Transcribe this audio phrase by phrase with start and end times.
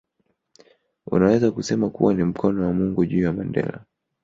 [1.07, 3.85] Unaweza kusema kuwa ni mkono wa Mungu juu ya Mandela